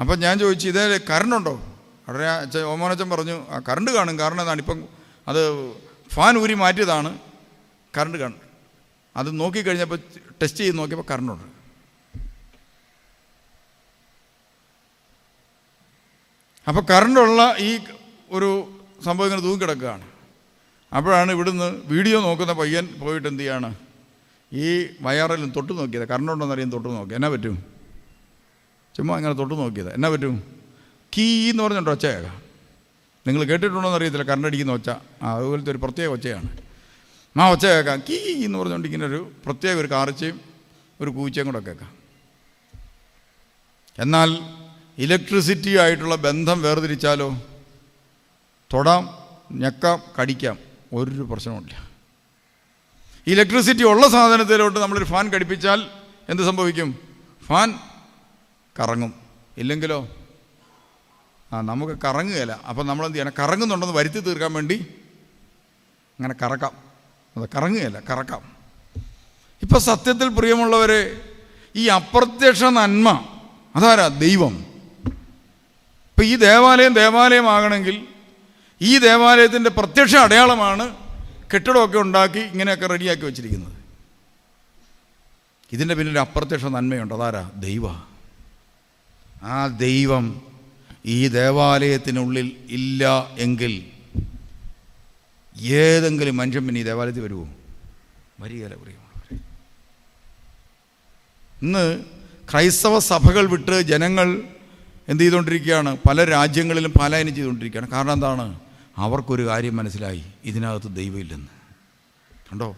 അപ്പം 0.00 0.20
ഞാൻ 0.20 0.38
ചോദിച്ചു 0.38 0.68
ഇതേ 0.68 1.00
കറണ്ട് 1.10 1.69
അച്ഛൻ 2.18 2.60
ഓമോനച്ചൻ 2.60 3.10
പറഞ്ഞു 3.10 3.46
ആ 3.50 3.60
കറണ്ട് 3.68 3.90
കാണും. 3.90 4.18
കാരണം 4.18 4.40
എന്താണ്? 4.40 4.58
ഇപ്പം 4.58 4.84
അത് 5.28 5.72
ഫാൻ 6.08 6.38
ഊരി 6.38 6.54
മാറ്റിയതാണ്. 6.54 7.18
കറണ്ട് 7.98 8.18
കാണും. 8.18 8.40
അത് 9.16 9.40
നോക്കിക്കഴിഞ്ഞപ്പോൾ 9.40 9.98
ടെസ്റ്റ് 10.42 10.60
ചെയ്ത് 10.60 10.78
നോക്കിയപ്പോൾ 10.78 11.12
കറണ്ടുണ്ട്. 11.12 11.60
അപ്പോൾ 16.68 16.80
കറണ്ടുള്ള 16.80 17.54
ഈ 17.58 17.78
ഒരു 18.30 18.80
സംഭവം 19.04 19.26
ഇങ്ങനെ 19.26 19.42
തൂങ്ങിക്കിടക്കുകയാണ്. 19.42 20.10
അപ്പോഴാണ് 20.94 21.32
ഇവിടുന്ന് 21.32 21.80
വീഡിയോ 21.84 22.20
നോക്കുന്ന 22.20 22.52
പയ്യൻ 22.52 22.88
പോയിട്ട് 23.00 23.28
എന്ത് 23.28 23.40
ചെയ്യാണ്? 23.40 23.74
ഈ 24.52 24.88
വയറിലും 25.00 25.50
തൊട്ട് 25.50 25.72
നോക്കിയത്. 25.72 26.08
കറണ്ടുണ്ടോ 26.08 26.52
അറിയാൻ 26.52 26.72
തൊട്ട് 26.72 26.88
നോക്കി 26.88 27.14
എന്നാ 27.14 27.28
പറ്റും? 27.28 27.64
ചുമ്മാ 28.96 29.16
ഇങ്ങനെ 29.16 29.34
തൊട്ട് 29.34 29.54
നോക്കിയത്. 29.54 29.94
എന്നാ 29.94 30.08
പറ്റും? 30.08 30.59
കീ 31.18 31.50
എന്ന് 31.50 31.62
പറഞ്ഞിട്ടോ 31.62 31.92
ഒച്ചയാകാം 31.92 32.42
നിങ്ങൾ 33.26 33.44
കേട്ടിട്ടുണ്ടോ 33.44 33.88
എന്ന് 33.88 33.96
അറിയത്തില്ല. 33.96 34.24
കറണ്ട് 34.24 34.48
അടിക്കുന്ന 34.48 34.72
ഒച്ച. 34.72 34.90
അതുപോലത്തെ 35.22 35.70
ഒരു 35.70 35.78
പ്രത്യേക 35.78 36.08
ഒച്ചയാണ്. 36.08 36.58
ആ 37.40 37.50
ഒച്ച 37.50 37.66
കേൾക്കാം. 37.66 38.02
കീ 38.10 38.44
എന്ന് 38.44 38.58
പറഞ്ഞുകൊണ്ട് 38.58 38.88
ഇങ്ങനെ 38.88 39.06
ഒരു 39.06 39.32
പ്രത്യേക 39.46 39.76
ഒരു 39.76 39.90
കാർച്ചയും 39.90 40.40
ഒരു 41.00 41.10
കൂച്ചയും 41.10 41.46
കൂടെ 41.46 41.58
കേൾക്കാം. 41.58 41.96
എന്നാൽ 43.98 44.38
ഇലക്ട്രിസിറ്റി 44.98 45.76
ആയിട്ടുള്ള 45.76 46.14
ബന്ധം 46.14 46.62
വേർതിരിച്ചാലോ? 46.62 47.42
തൊടാം 48.72 49.18
ഞെക്കാം 49.52 50.02
കടിക്കാം. 50.20 50.58
ഒരു 50.92 51.22
പ്രശ്നവുമില്ല. 51.22 51.90
ഇലക്ട്രിസിറ്റി 53.26 53.82
ഉള്ള 53.82 54.08
സാധനത്തിലോട്ട് 54.08 54.78
നമ്മളൊരു 54.78 55.04
ഫാൻ 55.04 55.28
കടിപ്പിച്ചാൽ 55.28 55.86
എന്ത് 56.28 56.42
സംഭവിക്കും? 56.42 56.98
ഫാൻ 57.46 57.74
കറങ്ങും. 58.80 59.14
ഇല്ലെങ്കിലോ? 59.58 60.08
ആ 61.52 61.60
നമുക്ക് 61.60 61.98
കറങ്ങുകയില്ല. 62.04 62.60
അപ്പം 62.68 62.86
നമ്മൾ 62.86 63.06
എന്ത് 63.06 63.18
ചെയ്യണം? 63.18 63.32
കറങ്ങുന്നുണ്ടെന്ന് 63.38 63.94
വരുത്തി 63.94 64.20
തീർക്കാൻ 64.20 64.52
വേണ്ടി 64.52 64.86
അങ്ങനെ 66.18 66.34
കറക്കാം. 66.42 66.72
അത് 67.36 67.48
കറങ്ങുകയില്ല 67.56 68.00
കറക്കാം. 68.10 68.56
ഇപ്പം 69.62 69.80
സത്യത്തിൽ 69.80 70.28
പ്രിയമുള്ളവരെ 70.28 71.20
ഈ 71.76 71.88
അപ്രത്യക്ഷ 71.88 72.64
നന്മ 72.64 73.28
അതാരാ? 73.76 74.08
ദൈവം. 74.08 74.64
ഇപ്പം 76.10 76.24
ഈ 76.24 76.36
ദേവാലയം 76.36 76.94
ദേവാലയമാകണമെങ്കിൽ 76.94 78.06
ഈ 78.80 78.98
ദേവാലയത്തിന്റെ 78.98 79.70
പ്രത്യക്ഷ 79.70 80.16
അടയാളമാണ് 80.16 80.96
കെട്ടിടമൊക്കെ 81.54 81.98
ഉണ്ടാക്കി 81.98 82.38
ഇങ്ങനെയൊക്കെ 82.38 82.86
റെഡിയാക്കി 82.86 83.24
വെച്ചിരിക്കുന്നത്. 83.24 83.72
ഇതിന്റെ 85.72 85.94
പിന്നിൽ 85.94 86.18
അപ്രത്യക്ഷ 86.18 86.64
നന്മയുണ്ട്. 86.64 87.14
അതാരാ? 87.14 87.50
ദൈവ. 87.56 87.88
ആ 89.42 89.66
ദൈവം 89.66 90.49
ഈ 91.06 91.28
ദേവാലയത്തിനുള്ളിൽ 91.28 92.56
ഇല്ല 92.70 93.30
എങ്കിൽ 93.38 93.84
ഏതെങ്കിലും 95.62 96.36
മനുഷ്യൻ 96.36 96.66
പിന്നെ 96.66 96.80
ഈ 96.80 96.84
ദേവാലയത്തിൽ 96.84 97.20
വരുമോ 97.20 97.48
വരികയില്ല 98.40 98.74
പ്രിയമുള്ളവരെ. 98.74 99.36
ഇന്ന് 101.62 102.04
ക്രൈസ്തവ 102.50 102.98
സഭകൾ 102.98 103.46
വിട്ട് 103.46 103.82
ജനങ്ങൾ 103.82 104.42
എന്ത് 105.08 105.22
ചെയ്തുകൊണ്ടിരിക്കുകയാണ്? 105.22 105.96
പല 106.08 106.24
രാജ്യങ്ങളിലും 106.24 106.92
പലായനം 106.92 107.34
ചെയ്തുകൊണ്ടിരിക്കുകയാണ്. 107.34 107.90
കാരണം 107.90 108.12
എന്താണ്? 108.12 108.60
അവർക്കൊരു 108.96 109.46
കാര്യം 109.48 109.76
മനസ്സിലായി. 109.76 110.24
ഇതിനകത്ത് 110.44 110.96
ദൈവമില്ലെന്ന്. 110.96 111.46
കണ്ടോ? 112.52 112.76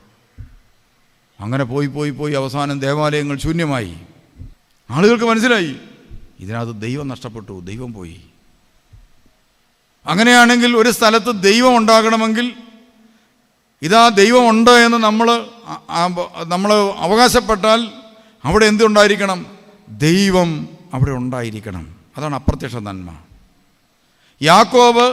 അങ്ങനെ 1.40 1.64
പോയി 1.64 1.86
പോയി 1.86 2.10
പോയി 2.10 2.32
അവസാനം 2.32 2.80
ദേവാലയങ്ങൾ 2.80 3.38
ശൂന്യമായി. 3.38 3.96
ആളുകൾക്ക് 4.90 5.24
മനസ്സിലായി. 5.24 5.76
ഇതിനകത്ത് 6.42 6.80
ദൈവം 6.80 7.08
നഷ്ടപ്പെട്ടു 7.08 7.60
ദൈവം 7.60 7.92
പോയി. 7.92 8.20
അങ്ങനെയാണെങ്കിൽ 10.06 10.76
ഒരു 10.76 10.90
സ്ഥലത്ത് 10.90 11.42
ദൈവം 11.42 11.76
ഉണ്ടാകണമെങ്കിൽ 11.76 12.54
ഇതാ 13.82 14.08
ദൈവമുണ്ട് 14.08 14.70
എന്ന് 14.70 14.98
നമ്മൾ 14.98 15.46
നമ്മൾ 16.46 16.74
അവകാശപ്പെട്ടാൽ 16.74 17.88
അവിടെ 18.44 18.66
എന്തുണ്ടായിരിക്കണം? 18.66 19.46
ദൈവം 19.88 20.68
അവിടെ 20.94 21.10
ഉണ്ടായിരിക്കണം. 21.10 21.96
അതാണ് 22.16 22.34
അപ്രത്യക്ഷ 22.34 22.76
നന്മ. 22.76 23.18
യാക്കോബ് 24.42 25.06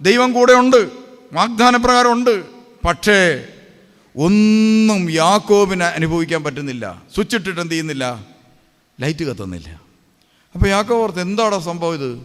ദൈവം 0.00 0.32
കൂടെ 0.32 0.52
ഉണ്ട് 0.52 0.90
വാഗ്ദാനപ്രകാരം 1.32 2.12
ഉണ്ട് 2.12 2.44
പക്ഷേ 2.86 3.46
ഒന്നും 4.16 5.10
യാക്കോബിന് 5.10 5.84
അനുഭവിക്കാൻ 5.84 6.44
പറ്റുന്നില്ല. 6.44 7.02
സ്വിച്ച് 7.14 7.36
ഇട്ടിട്ട് 7.36 7.60
എന്ത് 7.60 7.72
ചെയ്യുന്നില്ല? 7.72 8.26
ലൈറ്റ് 9.00 9.24
കത്തുന്നില്ല. 9.24 9.87
അപ്പോൾ 10.58 10.68
യാക്കോ 10.68 11.02
ഓർത്ത് 11.02 11.20
എന്താടാ 11.20 11.58
സംഭവം 11.58 11.94
ഇത്? 11.94 12.20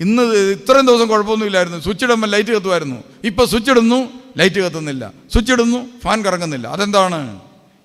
ഇന്ന് 0.00 0.22
ഇത്രയും 0.22 0.86
ദിവസം 0.86 1.08
കുഴപ്പമൊന്നുമില്ലായിരുന്നു 1.08 1.78
സ്വിച്ച് 1.78 2.04
ഇടുമ്പോൾ 2.04 2.26
ലൈറ്റ് 2.26 2.48
കത്തുമായിരുന്നു. 2.48 2.96
ഇപ്പോൾ 3.24 3.46
സ്വിച്ച് 3.46 3.70
ഇടുന്നു 3.70 4.08
ലൈറ്റ് 4.36 4.60
കത്തുന്നില്ല. 4.60 5.12
സ്വിച്ച് 5.32 5.52
ഇടുന്നു 5.52 5.86
ഫാൻ 6.04 6.24
കറങ്ങുന്നില്ല. 6.24 6.68
അതെന്താണ്? 6.68 7.40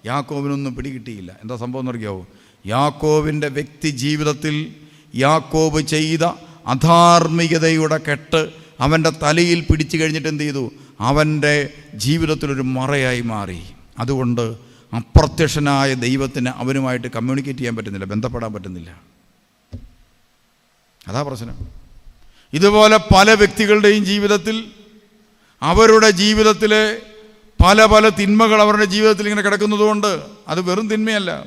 യാക്കോബിനൊന്നും 0.06 0.76
പിടികിട്ടിയില്ല. 0.76 1.32
എന്താ 1.42 1.56
സംഭവം 1.56 1.82
എന്ന് 1.82 1.92
അറിയാവോ? 1.92 2.28
യാക്കോബിന്റെ 2.66 3.48
വ്യക്തി 3.48 3.90
ജീവിതത്തിൽ 3.90 4.74
യാക്കോബ് 5.16 5.82
ചെയ്ത 5.82 6.24
അധാർമികതയുടെ 6.68 7.98
കെട്ട് 7.98 8.50
അവന്റെ 8.80 9.10
തലയിൽ 9.10 9.66
പിടിച്ചു 9.72 9.98
കഴിഞ്ഞിട്ട് 9.98 10.28
എന്ത് 10.28 10.44
ചെയ്തു? 10.44 10.72
അവന്റെ 11.00 11.70
ജീവിതത്തിലൊരു 11.96 12.62
മറയായി 12.62 13.22
മാറി. 13.22 13.62
അതുകൊണ്ട് 14.00 14.58
അപ്രത്യക്ഷനായ 14.96 15.94
ദൈവത്തിന് 15.94 16.50
അവനുമായിട്ട് 16.56 17.08
കമ്മ്യൂണിക്കേറ്റ് 17.08 17.60
ചെയ്യാൻ 17.60 17.76
പറ്റുന്നില്ല 17.76 18.06
ബന്ധപ്പെടാൻ 18.06 18.54
പറ്റുന്നില്ല. 18.54 19.07
അതാ 21.08 21.22
പ്രശ്നം. 21.22 21.68
ഇതുപോലെ 22.54 23.00
പല 23.16 23.34
വ്യക്തികളുടെയും 23.34 24.06
ജീവിതത്തിൽ 24.06 24.72
അവരുടെ 25.62 26.10
ജീവിതത്തിലെ 26.10 27.02
പല 27.64 27.86
പല 27.86 28.10
തിന്മകൾ 28.10 28.62
അവരുടെ 28.62 28.86
ജീവിതത്തിൽ 28.86 29.24
ഇങ്ങനെ 29.24 29.42
കിടക്കുന്നതുകൊണ്ട് 29.42 30.22
അത് 30.48 30.62
വെറും 30.62 30.90
തിന്മയല്ല. 30.90 31.44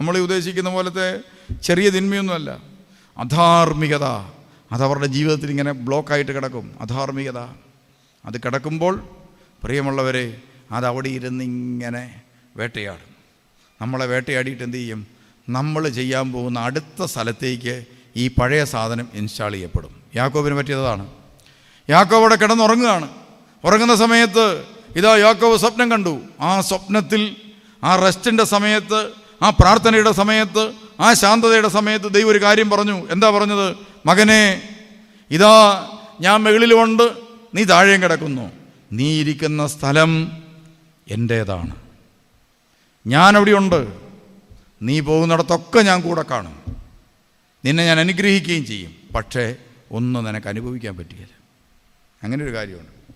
നമ്മൾ 0.00 0.18
ഉദ്ദേശിക്കുന്ന 0.18 0.70
പോലത്തെ 0.70 1.20
ചെറിയ 1.62 1.90
തിന്മയൊന്നുമല്ല. 1.90 2.58
അധാർമികത. 3.18 4.04
അതവരുടെ 4.72 5.06
ജീവിതത്തിൽ 5.06 5.50
ഇങ്ങനെ 5.50 5.72
ബ്ലോക്കായിട്ട് 5.72 6.32
കിടക്കും. 6.32 6.74
അധാർമികത. 6.80 7.38
അത് 8.24 8.38
കിടക്കുമ്പോൾ 8.38 9.08
പ്രിയമുള്ളവരെ 9.64 10.36
അത് 10.72 10.86
അവിടെ 10.86 11.08
ഇരുന്ന് 11.08 11.44
ഇങ്ങനെ 11.44 12.20
വേട്ടയാടും. 12.56 13.12
നമ്മളെ 13.82 14.06
വേട്ടയാടിയിട്ട് 14.06 14.62
എന്ത് 14.62 14.76
ചെയ്യും? 14.76 15.06
നമ്മൾ 15.48 15.88
ചെയ്യാൻ 15.88 16.32
പോകുന്ന 16.32 16.60
അടുത്ത 16.60 17.04
സ്ഥലത്തേക്ക് 17.04 17.84
ഈ 18.16 18.28
പഴയ 18.28 18.64
സാധനം 18.64 19.08
ഇൻസ്റ്റാൾ 19.14 19.52
ചെയ്യപ്പെടും. 19.52 20.02
യാക്കോബിന് 20.16 20.54
പറ്റിയതാണ് 20.54 21.06
യാക്കോബ് 21.90 22.20
അവിടെ 22.20 22.34
കിടന്നുറങ്ങുകയാണ്. 22.34 23.08
ഉറങ്ങുന്ന 23.64 23.96
സമയത്ത് 23.96 24.64
ഇതാ 24.96 25.16
യാക്കോബ് 25.16 25.56
സ്വപ്നം 25.56 25.90
കണ്ടു. 25.90 26.20
ആ 26.40 26.60
സ്വപ്നത്തിൽ 26.60 27.36
ആ 27.84 27.96
റെസ്റ്റിന്റെ 27.96 28.44
സമയത്ത് 28.44 29.10
ആ 29.42 29.50
പ്രാർത്ഥനയുടെ 29.50 30.12
സമയത്ത് 30.12 30.72
ആ 31.00 31.12
ശാന്തതയുടെ 31.12 31.68
സമയത്ത് 31.68 32.14
ദൈവം 32.14 32.28
ഒരു 32.28 32.42
കാര്യം 32.42 32.70
പറഞ്ഞു. 32.70 33.06
എന്താ 33.10 33.30
പറഞ്ഞത്? 33.30 33.76
മകനെ 34.06 34.62
ഇതാ 35.30 35.86
ഞാൻ 36.20 36.42
മുകളിലുമുണ്ട് 36.42 37.12
നീ 37.54 37.64
താഴെയും 37.64 38.02
കിടക്കുന്നു. 38.02 38.52
നീ 38.92 39.20
ഇരിക്കുന്ന 39.20 39.66
സ്ഥലം 39.66 40.42
എന്റേതാണ് 41.10 41.74
ഞാനവിടെയുണ്ട്. 43.06 43.92
നീ 44.82 45.00
പോകുന്നിടത്തൊക്കെ 45.00 45.80
ഞാൻ 45.80 46.00
കൂടെ 46.00 46.22
കാണും. 46.22 46.61
നിന്നെ 47.64 47.86
ഞാൻ 47.86 48.00
അനുഗ്രഹിക്കുകയും 48.00 48.66
ചെയ്യും. 48.66 48.94
പക്ഷേ 49.14 49.56
ഒന്നും 49.90 50.24
നിനക്ക് 50.24 50.46
അനുഭവിക്കാൻ 50.46 50.96
പറ്റുകയില്ല. 50.96 51.34
അങ്ങനെ 52.22 52.44
ഒരു 52.44 52.54
കാര്യമുണ്ട്. 52.54 53.14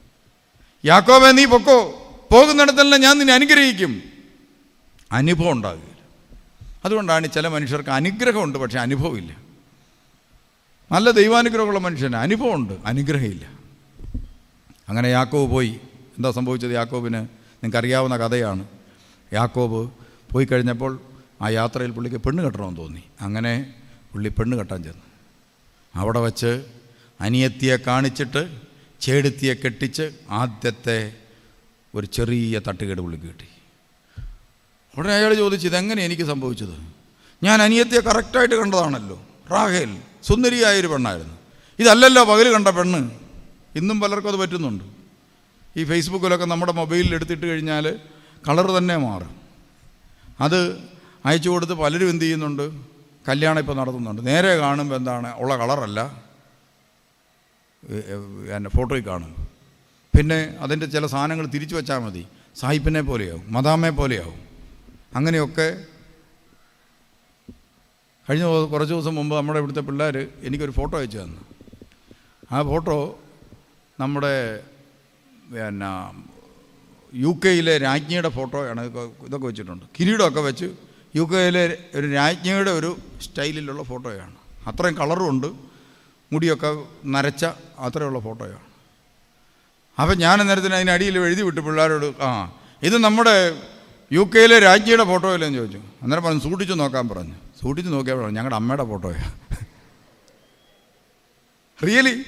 യാക്കോബെ 0.85 1.33
നീ 1.33 1.45
പൊക്കോ. 1.45 2.03
പോകുന്നിടത്തെല്ലാം 2.33 3.01
ഞാൻ 3.01 3.19
നിന്നെ 3.19 3.35
അനുഗ്രഹിക്കും. 3.35 4.03
അനുഭവം 5.13 5.53
ഉണ്ടാകുകയില്ല. 5.53 5.97
അതുകൊണ്ടാണ് 6.85 7.33
ചില 7.33 7.49
മനുഷ്യർക്ക് 7.49 7.91
അനുഗ്രഹമുണ്ട് 7.91 8.59
പക്ഷേ 8.59 8.79
അനുഭവമില്ല. 8.79 9.37
നല്ല 10.93 11.11
ദൈവാനുഗ്രഹമുള്ള 11.11 11.79
മനുഷ്യന് 11.79 12.17
അനുഭവമുണ്ട് 12.17 12.75
അനുഗ്രഹമില്ല. 12.87 13.47
അങ്ങനെ 14.89 15.09
യാക്കോബ് 15.09 15.51
പോയി. 15.51 15.81
എന്താ 16.17 16.31
സംഭവിച്ചത് 16.31 16.71
യാക്കോബിന്? 16.71 17.15
നിങ്ങൾക്കറിയാവുന്ന 17.15 18.17
കഥയാണ്. 18.17 18.67
യാക്കോബ് 19.33 19.91
പോയി 20.33 20.45
കഴിഞ്ഞപ്പോൾ 20.45 21.01
ആ 21.43 21.49
യാത്രയിൽ 21.49 21.91
പുള്ളിക്ക് 21.91 22.17
പെണ്ണ് 22.17 22.45
കെട്ടണമെന്ന് 22.45 22.77
തോന്നി. 22.77 23.03
അങ്ങനെ 23.21 23.75
പുള്ളി 24.17 24.29
പെണ്ണ് 24.29 24.59
കെട്ടാൻ 24.59 24.83
ചെന്നു. 24.83 25.07
അവിടെ 25.95 26.21
വച്ച് 26.21 26.51
അനിയത്തിയെ 27.21 27.77
കാണിച്ചിട്ട് 27.77 28.43
ചേടുത്തിയെ 29.01 29.55
കെട്ടിച്ച് 29.55 30.05
ആദ്യത്തെ 30.31 31.13
ഒരു 31.95 32.07
ചെറിയ 32.07 32.61
തട്ടുകേട് 32.69 33.01
പുള്ളിക്ക് 33.01 33.25
കിട്ടി. 33.25 33.49
ഉടനെ 34.99 35.15
അയാൾ 35.15 35.35
ചോദിച്ചു 35.35 35.67
ഇതെങ്ങനെ 35.69 36.05
എനിക്ക് 36.05 36.23
സംഭവിച്ചത്? 36.23 36.77
ഞാൻ 37.43 37.63
അനിയത്തിയെ 37.63 38.01
കറക്റ്റായിട്ട് 38.01 38.55
കണ്ടതാണല്ലോ. 38.55 39.23
റാഹേൽ 39.51 39.97
സുന്ദരിയായൊരു 40.23 40.87
പെണ്ണായിരുന്നു. 40.87 41.37
ഇതല്ലല്ലോ 41.79 42.25
പകൽ 42.25 42.53
കണ്ട 42.53 42.69
പെണ്ണ്. 42.69 43.11
ഇന്നും 43.77 44.01
പലർക്കും 44.01 44.29
അത് 44.29 44.37
പറ്റുന്നുണ്ട്. 44.37 44.85
ഈ 45.77 45.85
ഫേസ്ബുക്കിലൊക്കെ 45.85 46.45
നമ്മുടെ 46.45 46.73
മൊബൈലിൽ 46.73 47.15
എടുത്തിട്ട് 47.15 47.47
കഴിഞ്ഞാൽ 47.47 47.99
കളർ 48.49 48.71
തന്നെ 48.71 48.97
മാറും. 48.97 49.35
അത് 50.41 50.61
അയച്ചു 51.25 51.51
കൊടുത്ത് 51.51 51.73
പലരും 51.73 52.11
എന്ത് 52.11 52.25
ചെയ്യുന്നുണ്ട്? 52.25 52.96
കല്യാണം 53.29 53.61
ഇപ്പോൾ 53.63 53.77
നടത്തുന്നുണ്ട്. 53.81 54.21
നേരെ 54.31 54.51
കാണുമ്പോൾ 54.63 54.97
എന്താണ്? 55.01 55.29
ഉള്ള 55.43 55.53
കളറല്ല. 55.63 56.01
എന്നെ 58.57 58.71
ഫോട്ടോയിൽ 58.77 59.05
കാണും. 59.09 59.33
പിന്നെ 60.15 60.39
അതിന്റെ 60.65 60.87
ചില 60.95 61.07
സാധനങ്ങൾ 61.15 61.47
തിരിച്ചു 61.55 61.75
വെച്ചാൽ 61.77 62.01
മതി. 62.05 62.23
സാഹിപ്പിനെ 62.61 63.03
പോലെയാവും 63.11 63.45
മദാമ്മയെ 63.57 63.95
പോലെയാവും. 64.01 64.41
അങ്ങനെയൊക്കെ 65.19 65.69
കഴിഞ്ഞ 68.29 68.47
കുറച്ച് 68.73 68.93
ദിവസം 68.95 69.15
മുമ്പ് 69.15 69.35
നമ്മുടെ 69.37 69.59
ഇവിടുത്തെ 69.63 69.83
പിള്ളേർ 69.89 70.17
എനിക്കൊരു 70.47 70.75
ഫോട്ടോ 70.79 70.95
അയച്ചു 70.99 71.19
തന്നു. 71.19 71.43
ആ 72.53 72.63
ഫോട്ടോ 72.71 72.97
നമ്മുടെ 74.01 74.35
പിന്നെ 75.53 75.91
യു 77.25 77.31
കെയിലെ 77.45 77.75
രാജ്ഞിയുടെ 77.79 78.31
ഫോട്ടോയാണ് 78.39 78.83
ഇതൊക്കെ 79.29 79.47
വെച്ചിട്ടുണ്ട്. 79.47 79.85
കിരീടമൊക്കെ 79.97 80.43
വെച്ച് 80.49 80.69
യു 81.17 81.23
കെയിലെ 81.23 81.79
ഒരു 81.95 82.13
രാജ്ഞിയുടെ 82.13 82.71
ഒരു 82.71 82.97
സ്റ്റൈലിലുള്ള 83.23 83.83
ഫോട്ടോയാണ്. 83.83 84.37
അത്രയും 84.67 84.95
കളറും 84.95 85.29
ഉണ്ട്. 85.31 85.47
മുടിയൊക്കെ 86.33 86.71
നരച്ച 87.07 87.45
അത്രയുള്ള 87.79 88.19
ഫോട്ടോയാണ്. 88.19 88.67
അപ്പം 90.01 90.19
ഞാൻ 90.19 90.41
അന്നേരത്തിന് 90.41 90.75
അതിനടിയിൽ 90.75 91.19
എഴുതി 91.19 91.43
വിട്ടു 91.43 91.61
പിള്ളേരോട് 91.61 92.23
ആ 92.23 92.31
ഇത് 92.83 92.97
നമ്മുടെ 92.99 93.35
യു 94.13 94.21
കെയിലെ 94.21 94.59
രാജ്ഞിയുടെ 94.59 95.05
ഫോട്ടോ 95.05 95.35
ഇല്ലെന്ന് 95.35 95.59
ചോദിച്ചു. 95.59 95.79
അന്നേരം 96.03 96.25
പറഞ്ഞു 96.25 96.41
സൂക്ഷിച്ച് 96.41 96.75
നോക്കാൻ 96.81 97.09
പറഞ്ഞു. 97.09 97.37
സൂക്ഷിച്ച് 97.63 97.93
നോക്കിയാൽ 97.93 98.17
പറഞ്ഞു 98.17 98.37
ഞങ്ങളുടെ 98.37 98.57
അമ്മയുടെ 98.57 98.85
ഫോട്ടോയാണ് 98.85 99.33
റിയലി 101.85 102.25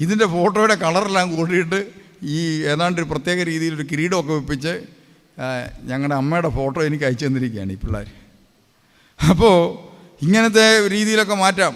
ഇതിന്റെ 0.00 0.26
ഫോട്ടോയുടെ 0.26 0.74
കളറെല്ലാം 0.74 1.36
കൂടിയിട്ട് 1.36 1.92
ഈ 2.22 2.62
ഏതാണ്ട് 2.64 3.00
ഒരു 3.00 3.08
പ്രത്യേക 3.10 3.42
രീതിയിൽ 3.42 3.74
ഒരു 3.74 3.82
കിരീടമൊക്കെ 3.82 4.32
വെപ്പിച്ച് 4.32 4.97
ഞങ്ങളുടെ 5.90 6.16
അമ്മയുടെ 6.20 6.50
ഫോട്ടോ 6.58 6.78
എനിക്ക് 6.88 7.04
അയച്ചു 7.08 7.24
തന്നിരിക്കുകയാണ് 7.26 7.72
ഈ 7.76 7.78
പിള്ളേർ 7.82 8.08
അപ്പോൾ 9.30 9.56
ഇങ്ങനത്തെ 10.24 10.66
രീതിയിലൊക്കെ 10.94 11.36
മാറ്റാം. 11.44 11.74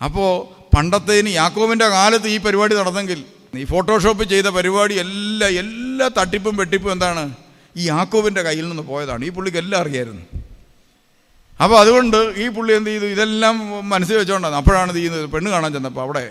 അപ്പോൾ 0.00 0.30
പണ്ടത്തേന് 0.74 1.30
യാക്കോബിന്റെ 1.40 1.86
കാലത്ത് 1.96 2.28
ഈ 2.34 2.36
പരിപാടി 2.46 2.74
നടന്നെങ്കിൽ 2.80 3.20
ഈ 3.60 3.64
ഫോട്ടോഷോപ്പ് 3.64 4.24
ചെയ്ത 4.32 4.48
പരിപാടി 4.58 4.94
എല്ലാ 5.04 5.48
എല്ലാ 5.62 6.06
തട്ടിപ്പും 6.18 6.54
വെട്ടിപ്പും 6.60 6.92
എന്താണ്? 6.96 7.24
ഈ 7.76 7.82
യാക്കോബിന്റെ 7.92 8.42
കയ്യിൽ 8.48 8.66
നിന്ന് 8.68 8.84
പോയതാണ്. 8.92 9.22
ഈ 9.28 9.30
പുള്ളിക്ക് 9.36 9.58
എല്ലാം 9.62 9.78
അറിയായിരുന്നു. 9.82 10.24
അപ്പോൾ 11.62 11.76
അതുകൊണ്ട് 11.80 12.20
ഈ 12.42 12.44
പുള്ളി 12.56 12.72
എന്ത് 12.76 12.90
ചെയ്തു? 12.90 13.06
ഇതെല്ലാം 13.14 13.56
മനസ്സിൽ 13.92 14.16
വെച്ചുകൊണ്ടാണ് 14.20 14.56
അപ്പോഴാണ് 14.60 14.90
ഇത് 14.92 14.98
ചെയ്യുന്നത്. 14.98 15.26
പെണ്ണ് 15.34 15.50
കാണാൻ 15.54 15.70
ചെന്നപ്പോൾ 15.76 16.04
അവിടെ 16.06 16.24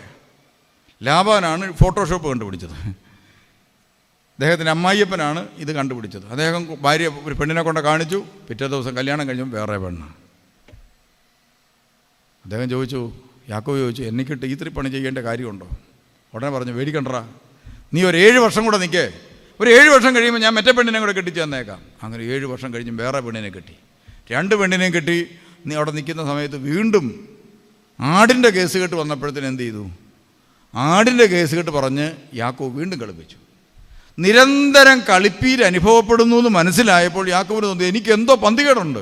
ലാബാനാണ് 1.02 1.66
ഫോട്ടോഷോപ്പ് 1.82 2.28
കണ്ടുപിടിച്ചത്. 2.30 2.78
അദ്ദേഹത്തിന്റെ 4.40 4.72
അമ്മായിയപ്പനാണ് 4.72 5.48
ഇത് 5.58 5.72
കണ്ടുപിടിച്ചത്. 5.72 6.26
അദ്ദേഹം 6.26 6.78
ഭാര്യ 6.82 7.08
ഒരു 7.08 7.34
പെണ്ണിനെ 7.34 7.62
കൊണ്ട് 7.62 7.80
കാണിച്ചു. 7.80 8.26
പിറ്റേ 8.48 8.68
ദിവസം 8.68 8.98
കല്യാണം 8.98 9.28
കഴിഞ്ഞു. 9.28 9.44
വേറെ 9.44 9.78
പെണ്ണ് 9.78 10.08
അദ്ദേഹം 12.44 12.70
ചോദിച്ചു 12.70 13.12
യാക്കോ 13.50 13.78
ചോദിച്ചു 13.78 14.04
എനിക്കിട്ട് 14.04 14.46
ഇത്തിരി 14.46 14.70
പണി 14.70 14.90
ചെയ്യേണ്ട 14.90 15.18
കാര്യമുണ്ടോ? 15.18 15.68
ഉടനെ 16.34 16.50
പറഞ്ഞു 16.50 16.72
മേടിക്കണ്ടറാ 16.72 17.28
നീ 17.94 18.04
ഒരു 18.04 18.18
ഏഴ് 18.18 18.40
വർഷം 18.40 18.66
കൂടെ 18.66 18.78
നിൽക്കേ. 18.78 19.14
ഒരു 19.60 19.70
ഏഴ് 19.70 19.90
വർഷം 19.90 20.16
കഴിയുമ്പോൾ 20.16 20.42
ഞാൻ 20.42 20.54
മറ്റേ 20.54 20.72
പെണ്ണിനെ 20.72 21.00
കൂടെ 21.00 21.12
കെട്ടിച്ച് 21.12 21.42
തന്നേക്കാം. 21.42 21.82
അങ്ങനെ 22.04 22.24
ഏഴ് 22.24 22.46
വർഷം 22.46 22.74
കഴിഞ്ഞ് 22.74 23.02
വേറെ 23.02 23.20
പെണ്ണിനെ 23.20 23.50
കെട്ടി. 23.50 23.76
രണ്ട് 24.32 24.56
പെണ്ണിനെയും 24.56 24.94
കെട്ടി 24.94 25.28
നീ 25.66 25.76
അവിടെ 25.76 25.92
നിൽക്കുന്ന 25.92 26.26
സമയത്ത് 26.26 26.58
വീണ്ടും 26.58 27.30
ആടിന്റെ 28.00 28.50
കേസ് 28.50 28.78
കേട്ട് 28.78 28.96
വന്നപ്പോഴത്തേന് 28.96 29.46
എന്ത് 29.46 29.64
ചെയ്തു? 29.64 29.90
ആടിന്റെ 30.76 31.26
കേസ് 31.26 31.56
കേട്ട് 31.56 31.72
പറഞ്ഞ് 31.72 32.12
യാക്കോ 32.34 32.70
വീണ്ടും 32.70 33.00
കളിപ്പിച്ചു. 33.00 33.38
നിരന്തരം 34.20 35.00
കളിപ്പീര് 35.10 35.64
അനുഭവപ്പെടുന്നു 35.64 36.36
എന്ന് 36.36 36.50
മനസ്സിലായപ്പോൾ 36.50 37.30
യാക്കോബിന് 37.30 37.66
തോന്നി 37.66 37.84
എനിക്ക് 37.84 38.12
എന്തോ 38.12 38.36
പന്തികേടുണ്ട്. 38.36 39.00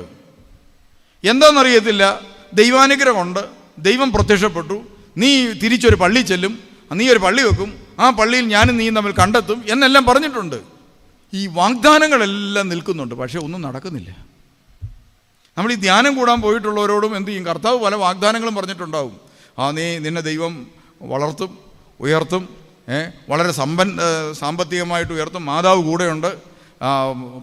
എന്താണെന്നറിയത്തില്ല 1.24 2.20
ദൈവാനുഗ്രഹമുണ്ട് 2.52 3.40
ദൈവം 3.78 4.12
പ്രത്യക്ഷപ്പെട്ടു 4.12 4.82
നീ 5.16 5.52
തിരിച്ചൊരു 5.52 5.96
പള്ളി 5.96 6.20
ചെല്ലും 6.20 6.58
നീ 6.92 7.08
ഒരു 7.08 7.18
പള്ളി 7.18 7.42
വെക്കും 7.42 7.78
ആ 7.98 8.10
പള്ളിയിൽ 8.10 8.44
ഞാനും 8.44 8.76
നീയും 8.76 8.94
തമ്മിൽ 8.94 9.12
കണ്ടെത്തും 9.12 9.64
എന്നെല്ലാം 9.68 10.04
പറഞ്ഞിട്ടുണ്ട്. 10.04 10.60
ഈ 11.32 11.46
വാഗ്ദാനങ്ങളെല്ലാം 11.46 12.68
നിൽക്കുന്നുണ്ട് 12.68 13.14
പക്ഷേ 13.14 13.38
ഒന്നും 13.38 13.62
നടക്കുന്നില്ല. 13.62 14.10
നമ്മൾ 15.58 15.72
ഈ 15.72 15.74
ധ്യാനം 15.74 16.18
കൂടാൻ 16.18 16.40
പോയിട്ടുള്ളവരോടും 16.40 17.16
എന്ത് 17.16 17.28
ചെയ്യും? 17.28 17.46
കർത്താവ് 17.46 17.78
പല 17.78 17.94
വാഗ്ദാനങ്ങളും 17.94 18.54
പറഞ്ഞിട്ടുണ്ടാവും. 18.54 19.20
ആ 19.58 19.70
നീ 19.70 19.98
നിന്നെ 19.98 20.20
ദൈവം 20.20 20.66
വളർത്തും 21.02 21.58
ഉയർത്തും 22.00 22.57
വളരെ 23.28 23.52
സമ്പൻ 23.52 23.98
സാമ്പത്തികമായിട്ട് 24.32 25.12
ഉയർത്തും. 25.12 25.44
മാതാവ് 25.46 25.82
കൂടെയുണ്ട്. 25.84 26.30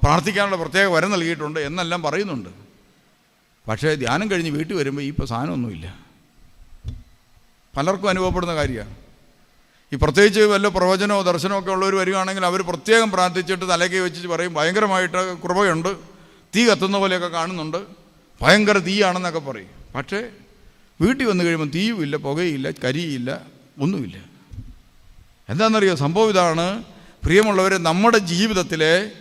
പ്രാർത്ഥിക്കാനുള്ള 0.04 0.56
പ്രത്യേക 0.56 0.86
വരം 0.86 1.12
നൽകിയിട്ടുണ്ട് 1.12 1.60
എന്നെല്ലാം 1.60 2.02
പറയുന്നുണ്ട്. 2.02 2.50
പക്ഷേ 3.70 3.96
ധ്യാനം 3.96 4.32
കഴിഞ്ഞ് 4.32 4.52
വീട്ടിൽ 4.52 4.76
വരുമ്പോൾ 4.76 5.02
ഈ 5.02 5.08
ഇപ്പോൾ 5.08 5.26
സാധനമൊന്നുമില്ല. 5.26 6.00
പലർക്കും 7.78 8.10
അനുഭവപ്പെടുന്ന 8.10 8.56
കാര്യമാണ്. 8.56 8.96
ഈ 9.94 9.96
പ്രത്യേകിച്ച് 9.96 10.42
വല്ല 10.42 10.68
പ്രവചനമോ 10.68 11.22
ദർശനമോ 11.22 11.60
ഒക്കെ 11.60 11.72
ഉള്ളവർ 11.72 11.96
വരികയാണെങ്കിൽ 11.96 12.46
അവർ 12.46 12.62
പ്രത്യേകം 12.62 13.12
പ്രാർത്ഥിച്ചിട്ട് 13.12 13.70
തലയ്ക്ക് 13.70 13.98
വെച്ച് 13.98 14.28
പറയും 14.28 14.54
ഭയങ്കരമായിട്ട് 14.54 15.42
കൃപയുണ്ട്. 15.42 15.96
തീ 16.56 16.70
കത്തുന്ന 16.70 16.98
പോലെയൊക്കെ 16.98 17.28
കാണുന്നുണ്ട്. 17.28 17.78
ഭയങ്കര 18.42 18.78
തീയാണെന്നൊക്കെ 18.78 19.40
പറയും. 19.40 19.70
പക്ഷേ 19.96 20.30
വീട്ടിൽ 21.02 21.26
വന്നു 21.26 21.44
കഴിയുമ്പോൾ 21.44 21.70
തീയുമില്ല 21.76 22.16
പുകയില്ല 22.16 22.72
കരിയില്ല 22.72 23.42
ഒന്നുമില്ല. 23.80 24.35
എന്താണെന്നറിയോ? 25.50 25.96
സംഭവം 25.96 26.30
ഇതാണ്. 26.30 26.84
പ്രിയമുള്ളവരെ 27.24 27.78
നമ്മുടെ 27.78 28.18
ജീവിതത്തിലെ 28.18 29.12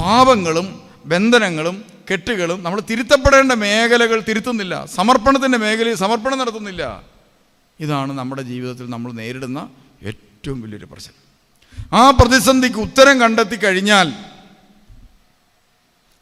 പാപങ്ങളും 0.00 0.82
ബന്ധനങ്ങളും 1.06 1.84
കെട്ടുകളും 2.12 2.62
നമ്മൾ 2.62 2.82
തിരുത്തപ്പെടേണ്ട 2.90 3.52
മേഖലകൾ 3.52 4.20
തിരുത്തുന്നില്ല. 4.20 4.86
സമർപ്പണത്തിന്റെ 4.86 5.58
മേഖലയിൽ 5.58 5.94
സമർപ്പണം 5.94 6.38
നടത്തുന്നില്ല. 6.38 7.02
ഇതാണ് 7.80 8.12
നമ്മുടെ 8.12 8.42
ജീവിതത്തിൽ 8.42 8.90
നമ്മൾ 8.90 9.12
നേരിടുന്ന 9.12 9.68
ഏറ്റവും 10.02 10.60
വലിയൊരു 10.60 10.84
പ്രശ്നം. 10.84 11.14
ആ 11.92 12.10
പ്രതിസന്ധിക്ക് 12.10 12.78
ഉത്തരം 12.78 13.20
കണ്ടെത്തി 13.20 13.56
കഴിഞ്ഞാൽ 13.56 14.12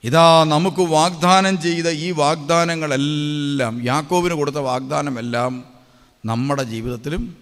ഇതാ 0.04 0.44
നമുക്ക് 0.44 0.80
വാഗ്ദാനം 0.80 1.60
ചെയ്ത 1.60 1.88
ഈ 1.88 2.10
വാഗ്ദാനങ്ങളെല്ലാം 2.10 3.84
യാക്കോബിന് 3.84 4.34
കൊടുത്ത 4.34 4.56
വാഗ്ദാനമെല്ലാം 4.56 5.64
നമ്മുടെ 6.24 6.62
ജീവിതത്തിലും 6.62 7.41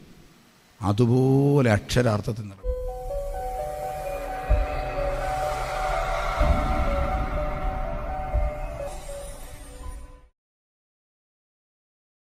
അതുപോലെ 0.83 1.69
അക്ഷരാർത്ഥത്തിൽ 1.73 2.45
നടക്കും. 2.45 2.60